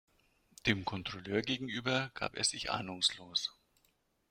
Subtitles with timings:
[0.65, 3.53] Dem Kontrolleur gegenüber gab er sich ahnungslos.